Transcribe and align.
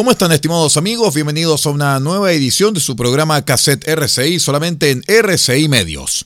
¿Cómo 0.00 0.12
están 0.12 0.32
estimados 0.32 0.78
amigos? 0.78 1.14
Bienvenidos 1.14 1.66
a 1.66 1.70
una 1.70 2.00
nueva 2.00 2.32
edición 2.32 2.72
de 2.72 2.80
su 2.80 2.96
programa 2.96 3.44
Cassette 3.44 3.86
RCI 3.86 4.40
solamente 4.40 4.92
en 4.92 5.04
RCI 5.06 5.68
Medios. 5.68 6.24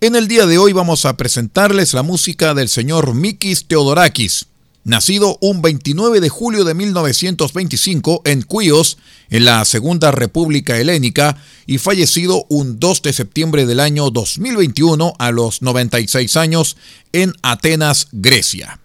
En 0.00 0.14
el 0.14 0.28
día 0.28 0.46
de 0.46 0.58
hoy 0.58 0.72
vamos 0.72 1.04
a 1.04 1.16
presentarles 1.16 1.92
la 1.92 2.04
música 2.04 2.54
del 2.54 2.68
señor 2.68 3.14
Mikis 3.14 3.66
Theodorakis, 3.66 4.46
nacido 4.84 5.38
un 5.40 5.60
29 5.60 6.20
de 6.20 6.28
julio 6.28 6.62
de 6.62 6.74
1925 6.74 8.22
en 8.26 8.42
Cuios, 8.42 8.96
en 9.28 9.44
la 9.44 9.64
Segunda 9.64 10.12
República 10.12 10.78
Helénica, 10.78 11.36
y 11.66 11.78
fallecido 11.78 12.46
un 12.48 12.78
2 12.78 13.02
de 13.02 13.12
septiembre 13.12 13.66
del 13.66 13.80
año 13.80 14.10
2021 14.10 15.14
a 15.18 15.32
los 15.32 15.62
96 15.62 16.36
años 16.36 16.76
en 17.12 17.32
Atenas, 17.42 18.06
Grecia. 18.12 18.79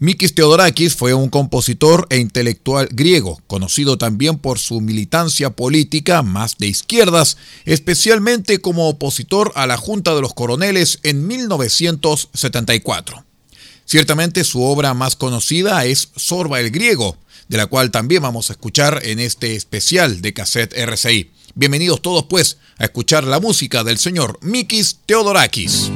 Mikis 0.00 0.34
Theodorakis 0.34 0.96
fue 0.96 1.14
un 1.14 1.28
compositor 1.28 2.08
e 2.10 2.18
intelectual 2.18 2.88
griego, 2.90 3.40
conocido 3.46 3.96
también 3.96 4.38
por 4.38 4.58
su 4.58 4.80
militancia 4.80 5.50
política 5.50 6.22
más 6.22 6.58
de 6.58 6.66
izquierdas, 6.66 7.36
especialmente 7.64 8.60
como 8.60 8.88
opositor 8.88 9.52
a 9.54 9.68
la 9.68 9.76
Junta 9.76 10.12
de 10.14 10.20
los 10.20 10.34
Coroneles 10.34 10.98
en 11.04 11.28
1974. 11.28 13.24
Ciertamente 13.84 14.42
su 14.42 14.62
obra 14.62 14.94
más 14.94 15.14
conocida 15.14 15.84
es 15.84 16.08
Sorba 16.16 16.58
el 16.58 16.70
Griego, 16.70 17.16
de 17.48 17.58
la 17.58 17.66
cual 17.66 17.92
también 17.92 18.22
vamos 18.22 18.50
a 18.50 18.54
escuchar 18.54 19.00
en 19.04 19.20
este 19.20 19.54
especial 19.54 20.22
de 20.22 20.32
cassette 20.32 20.76
RCI. 20.76 21.30
Bienvenidos 21.54 22.02
todos 22.02 22.24
pues 22.24 22.58
a 22.78 22.84
escuchar 22.84 23.22
la 23.24 23.38
música 23.38 23.84
del 23.84 23.98
señor 23.98 24.40
Mikis 24.42 24.98
Theodorakis. 25.06 25.92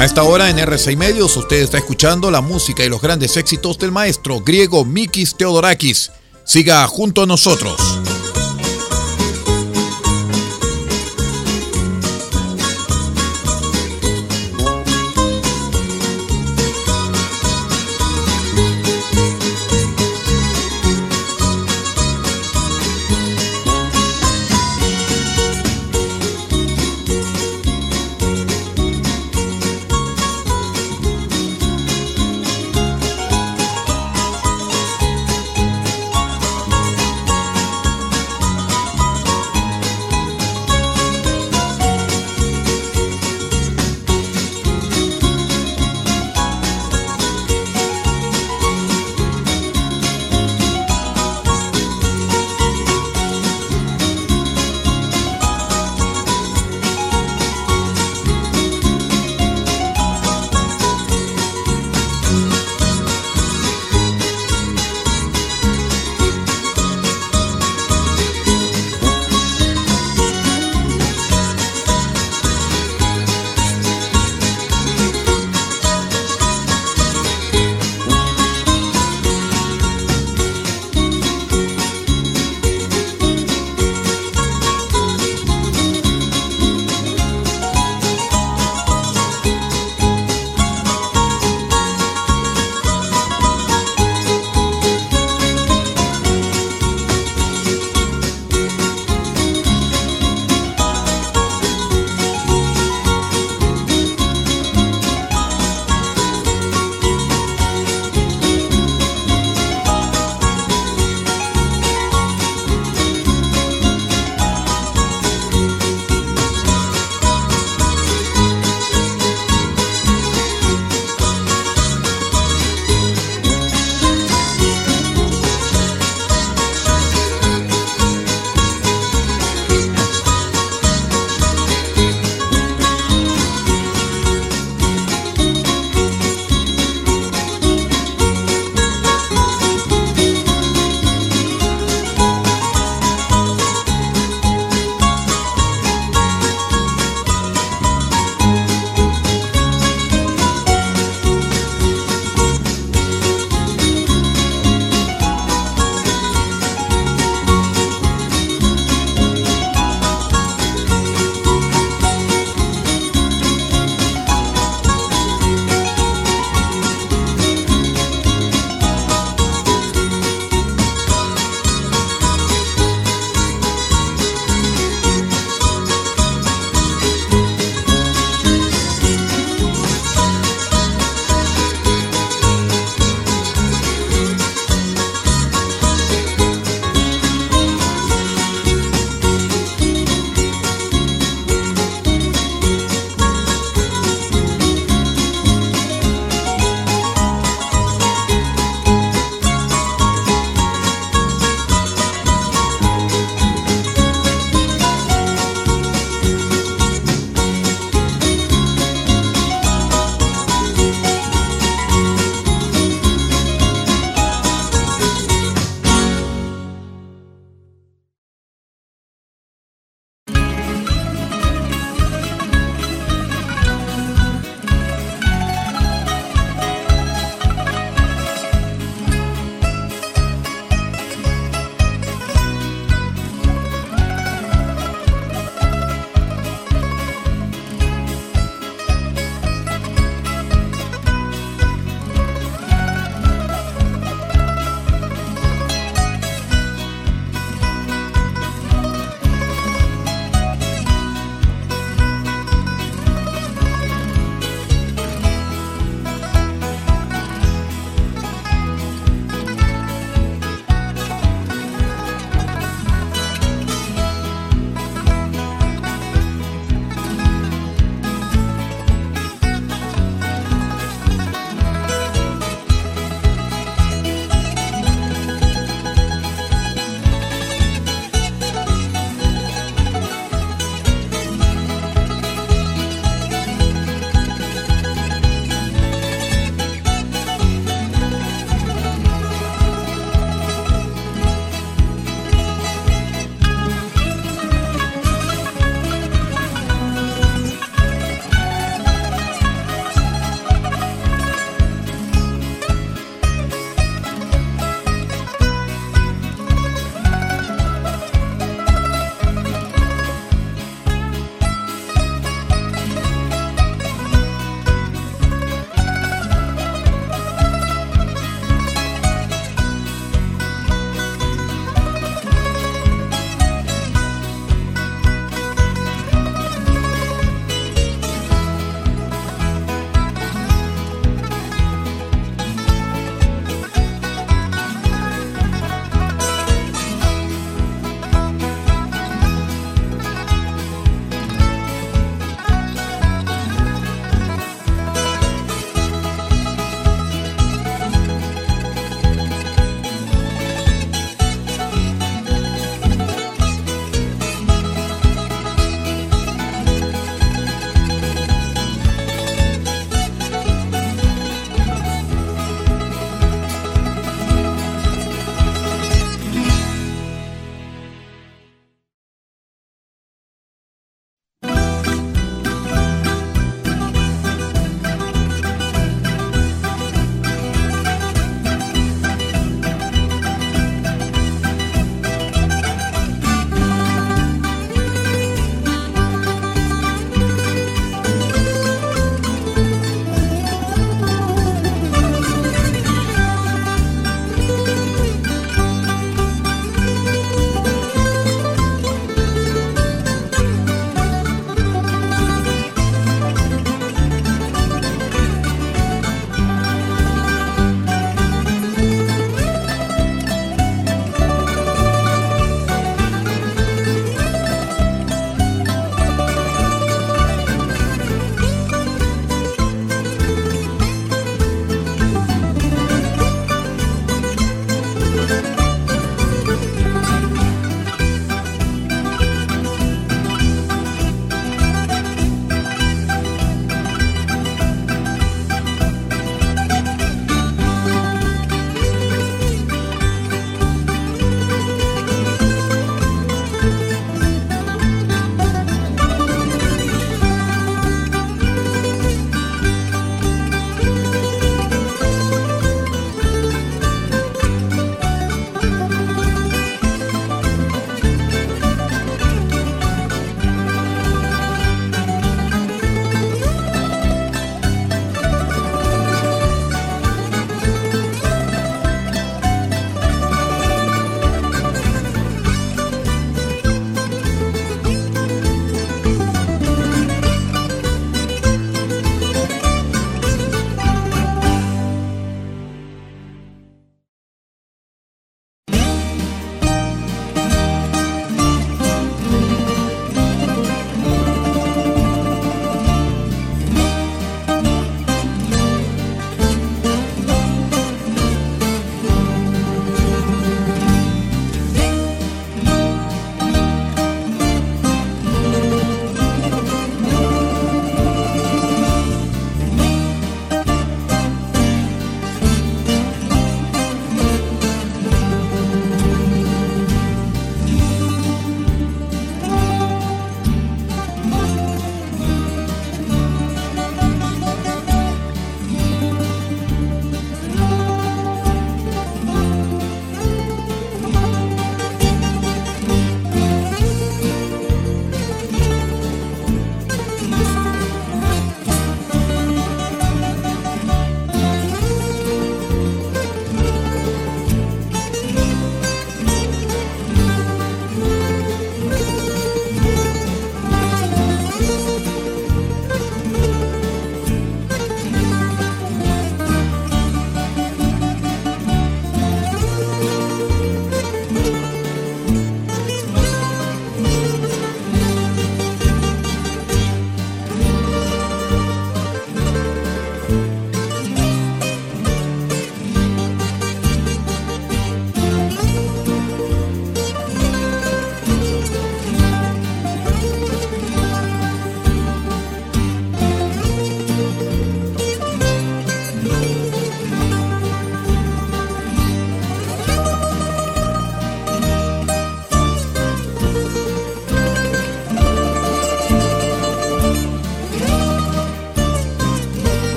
A 0.00 0.06
esta 0.06 0.22
hora 0.22 0.48
en 0.48 0.58
RCI 0.58 0.96
Medios 0.96 1.36
usted 1.36 1.60
está 1.60 1.76
escuchando 1.76 2.30
la 2.30 2.40
música 2.40 2.82
y 2.82 2.88
los 2.88 3.02
grandes 3.02 3.36
éxitos 3.36 3.76
del 3.76 3.92
maestro 3.92 4.40
griego 4.40 4.82
Mikis 4.86 5.36
Theodorakis. 5.36 6.10
Siga 6.42 6.86
junto 6.86 7.24
a 7.24 7.26
nosotros. 7.26 7.78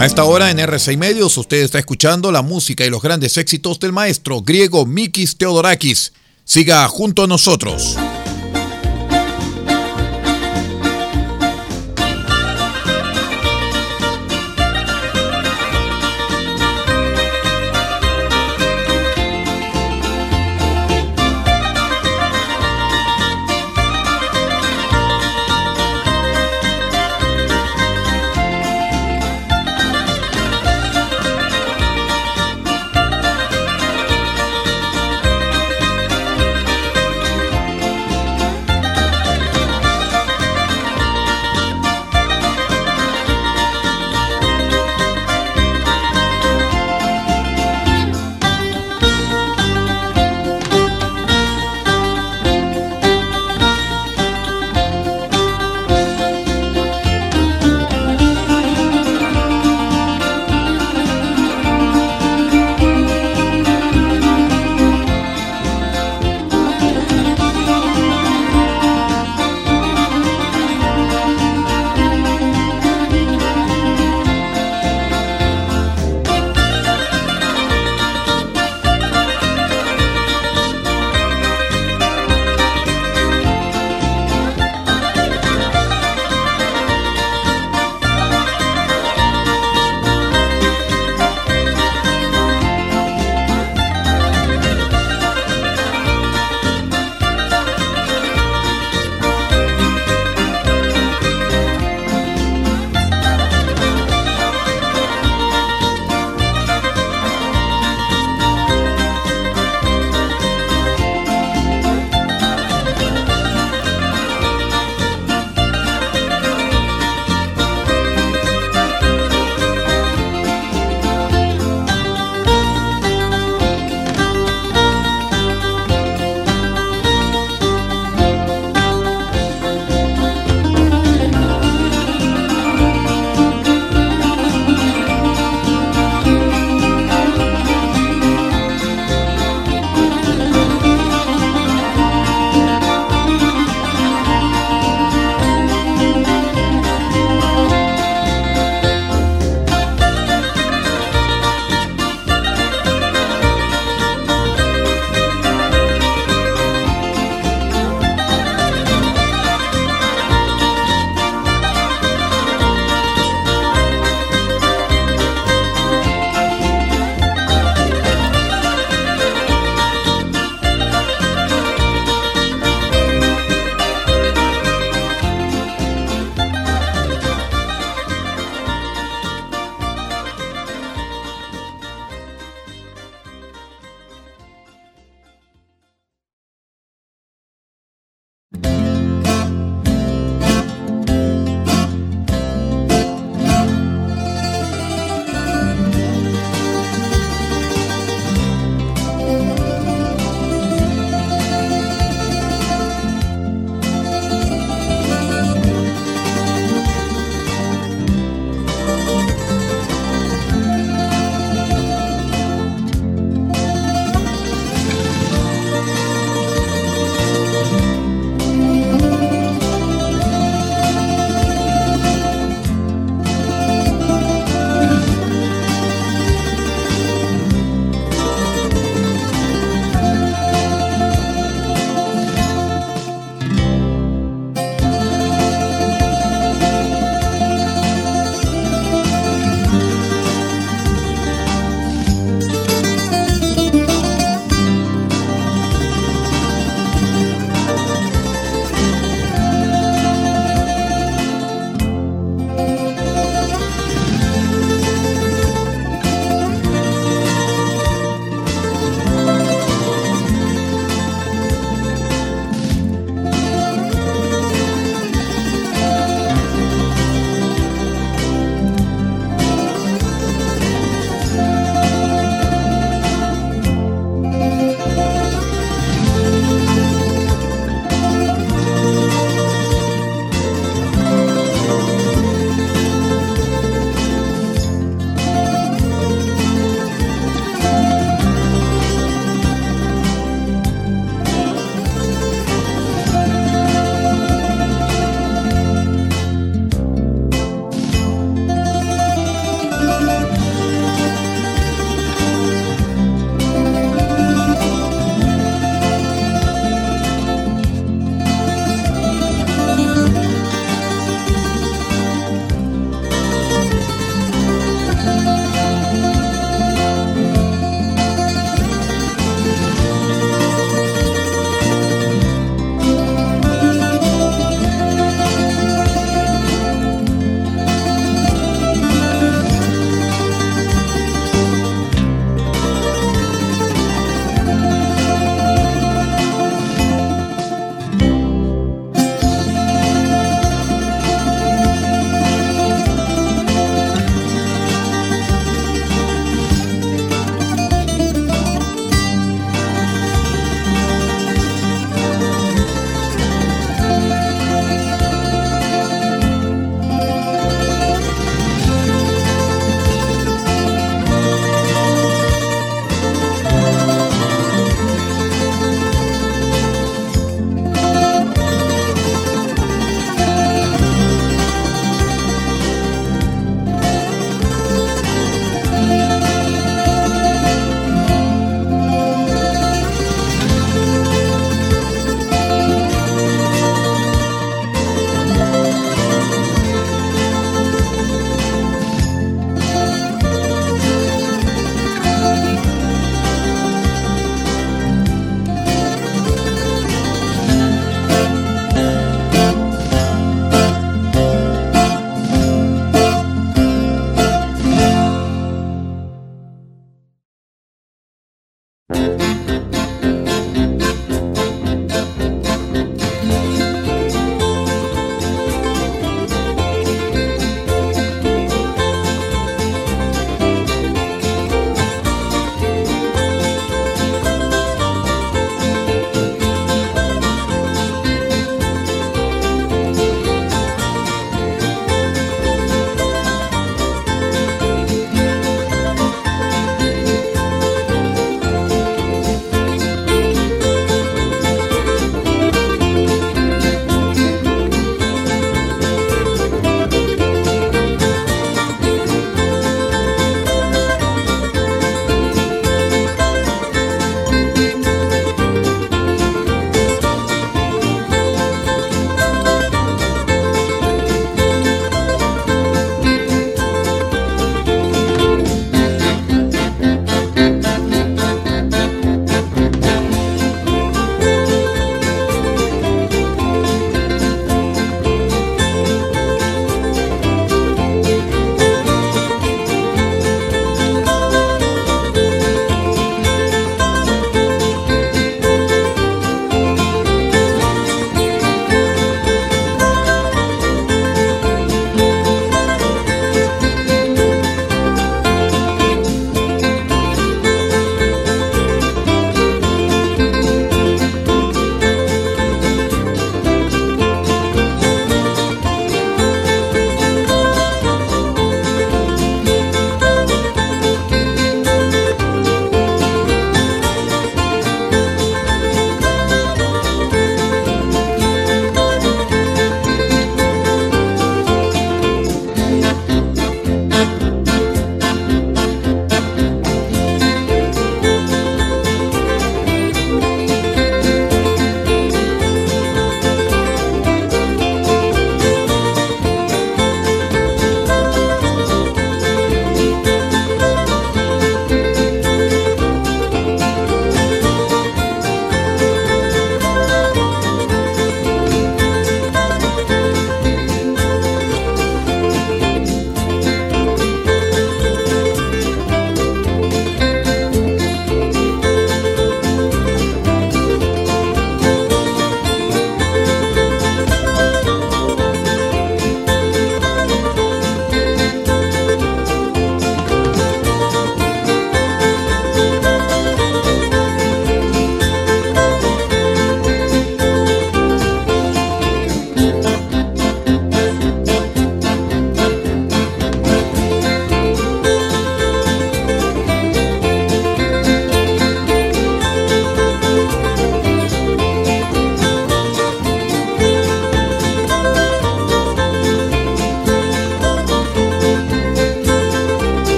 A 0.00 0.06
esta 0.06 0.24
hora 0.24 0.50
en 0.50 0.56
R6 0.56 0.96
Medios 0.96 1.36
usted 1.36 1.58
está 1.58 1.78
escuchando 1.78 2.32
la 2.32 2.40
música 2.40 2.86
y 2.86 2.88
los 2.88 3.02
grandes 3.02 3.36
éxitos 3.36 3.78
del 3.80 3.92
maestro 3.92 4.40
griego 4.40 4.86
Mikis 4.86 5.36
Theodorakis. 5.36 6.14
Siga 6.42 6.88
junto 6.88 7.24
a 7.24 7.26
nosotros. 7.26 7.98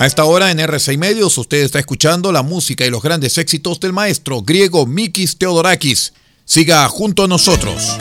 A 0.00 0.06
esta 0.06 0.24
hora 0.24 0.50
en 0.50 0.58
RCI 0.58 0.96
Medios 0.96 1.36
usted 1.36 1.58
está 1.58 1.78
escuchando 1.78 2.32
la 2.32 2.42
música 2.42 2.86
y 2.86 2.90
los 2.90 3.02
grandes 3.02 3.36
éxitos 3.36 3.80
del 3.80 3.92
maestro 3.92 4.40
griego 4.40 4.86
Mikis 4.86 5.36
Theodorakis. 5.36 6.14
Siga 6.46 6.88
junto 6.88 7.24
a 7.24 7.28
nosotros. 7.28 7.98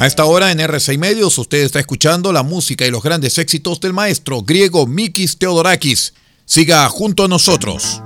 A 0.00 0.06
esta 0.06 0.26
hora 0.26 0.52
en 0.52 0.60
RCI 0.60 0.96
Medios 0.96 1.38
usted 1.38 1.58
está 1.58 1.80
escuchando 1.80 2.32
la 2.32 2.44
música 2.44 2.86
y 2.86 2.90
los 2.92 3.02
grandes 3.02 3.36
éxitos 3.36 3.80
del 3.80 3.92
maestro 3.92 4.42
griego 4.42 4.86
Mikis 4.86 5.38
Theodorakis. 5.38 6.14
Siga 6.44 6.88
junto 6.88 7.24
a 7.24 7.28
nosotros. 7.28 8.00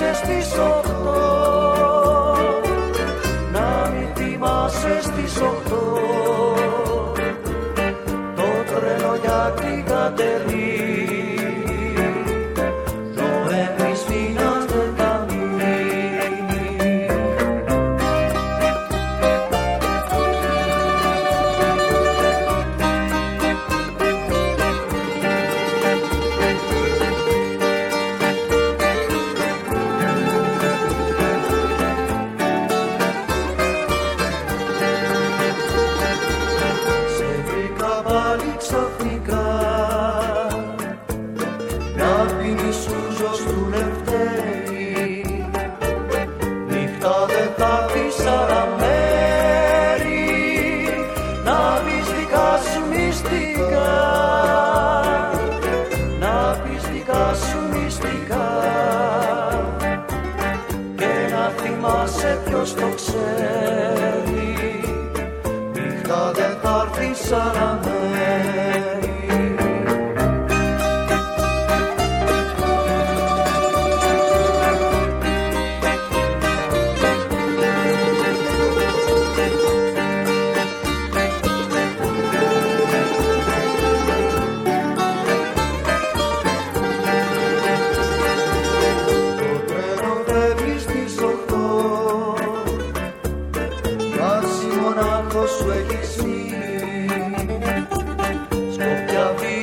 σε 0.00 0.14
στήσω 0.14 0.89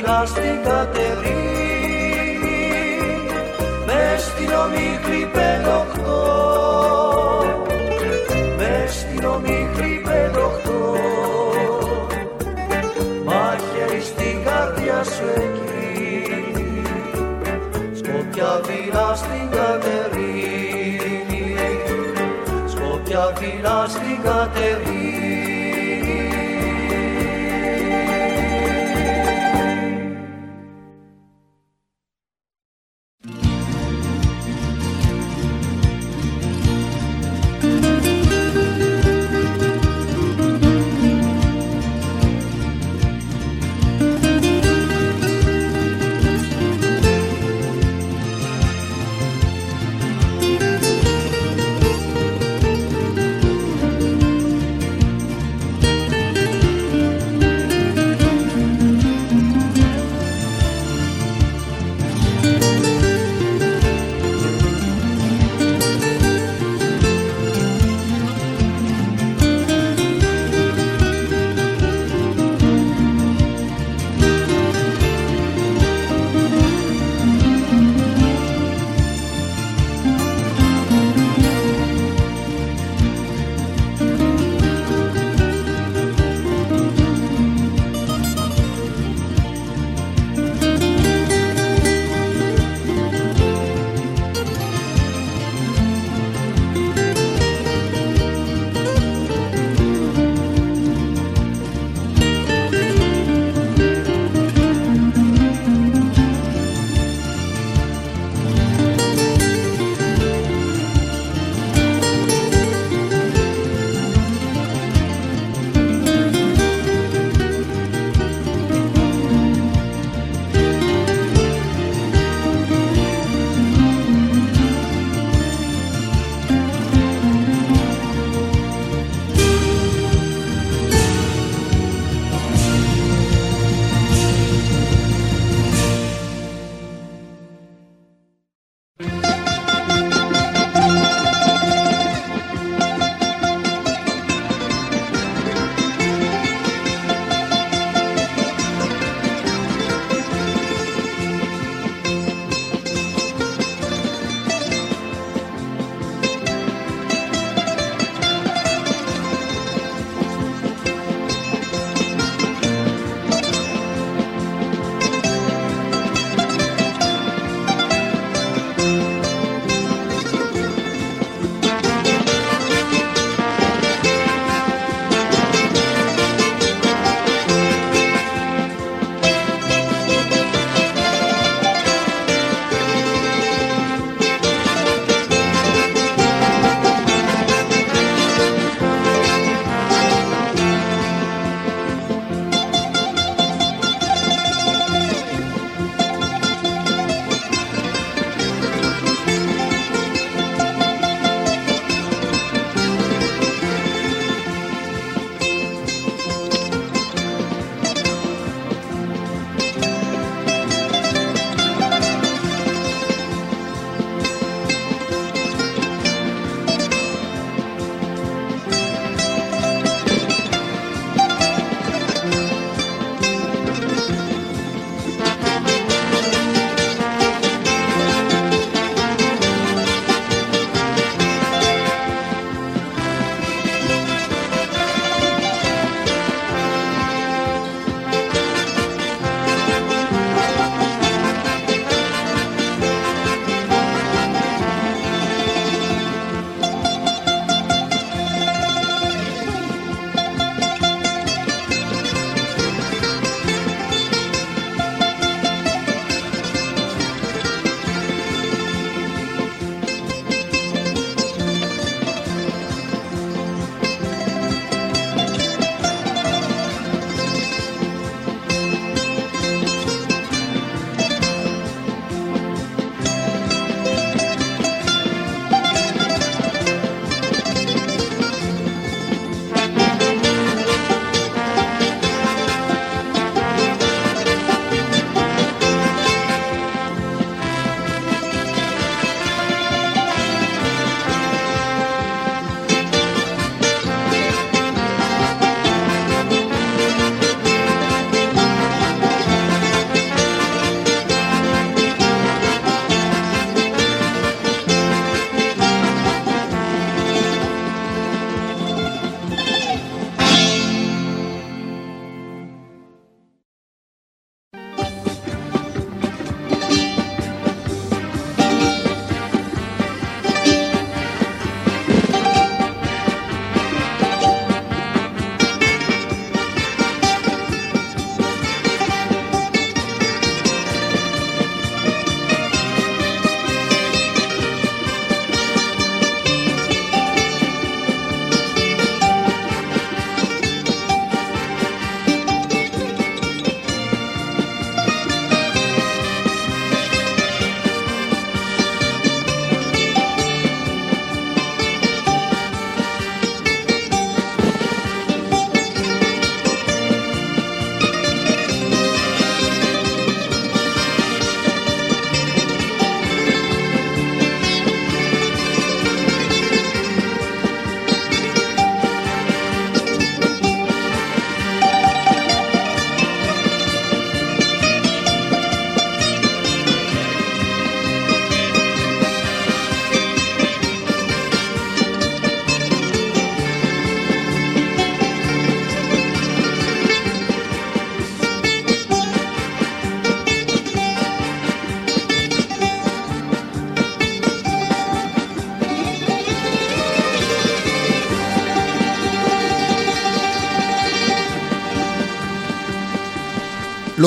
πήγα 0.08 0.26
στην 0.26 0.62
Κατερίνη 0.62 2.08
μες 3.86 4.22
στην 4.22 4.50
ομίχλη 4.62 5.30
πεδοχτώ 5.32 6.22
μες 8.56 8.94
στην 8.94 9.24
ομίχλη 9.24 10.02
πεδοχτώ 10.04 10.96
στην 14.02 14.44
καρδιά 14.44 15.04
σου 15.04 15.24
εκεί, 15.36 16.22
σκοπιά 17.94 18.60
φυλά 18.64 19.14
στην 19.14 19.50
Κατερίνη. 19.50 20.44
Σκοπιά 22.66 23.32
φυλά 23.38 23.86
στην 23.88 24.22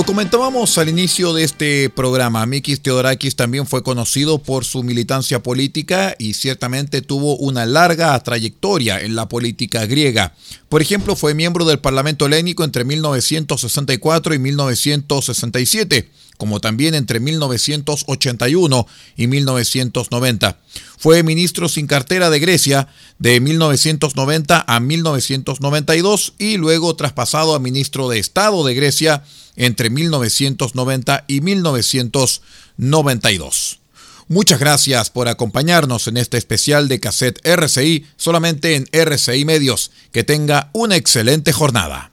Lo 0.01 0.05
comentábamos 0.07 0.79
al 0.79 0.89
inicio 0.89 1.31
de 1.31 1.43
este 1.43 1.91
programa. 1.91 2.43
Mikis 2.47 2.81
Theodorakis 2.81 3.35
también 3.35 3.67
fue 3.67 3.83
conocido 3.83 4.39
por 4.39 4.65
su 4.65 4.81
militancia 4.81 5.43
política 5.43 6.15
y 6.17 6.33
ciertamente 6.33 7.03
tuvo 7.03 7.37
una 7.37 7.67
larga 7.67 8.19
trayectoria 8.23 8.99
en 8.99 9.15
la 9.15 9.29
política 9.29 9.85
griega. 9.85 10.33
Por 10.69 10.81
ejemplo, 10.81 11.15
fue 11.15 11.35
miembro 11.35 11.65
del 11.65 11.77
Parlamento 11.77 12.25
Helénico 12.25 12.63
entre 12.63 12.83
1964 12.83 14.33
y 14.33 14.39
1967 14.39 16.09
como 16.41 16.59
también 16.59 16.95
entre 16.95 17.19
1981 17.19 18.87
y 19.15 19.27
1990. 19.27 20.57
Fue 20.97 21.21
ministro 21.21 21.69
sin 21.69 21.85
cartera 21.85 22.31
de 22.31 22.39
Grecia 22.39 22.87
de 23.19 23.39
1990 23.39 24.65
a 24.67 24.79
1992 24.79 26.33
y 26.39 26.57
luego 26.57 26.95
traspasado 26.95 27.53
a 27.53 27.59
ministro 27.59 28.09
de 28.09 28.17
Estado 28.17 28.65
de 28.65 28.73
Grecia 28.73 29.23
entre 29.55 29.91
1990 29.91 31.25
y 31.27 31.41
1992. 31.41 33.79
Muchas 34.27 34.59
gracias 34.59 35.11
por 35.11 35.27
acompañarnos 35.27 36.07
en 36.07 36.17
este 36.17 36.39
especial 36.39 36.87
de 36.87 36.99
cassette 36.99 37.39
RCI 37.45 38.07
solamente 38.17 38.73
en 38.73 38.87
RCI 38.91 39.45
Medios. 39.45 39.91
Que 40.11 40.23
tenga 40.23 40.71
una 40.73 40.95
excelente 40.95 41.53
jornada. 41.53 42.10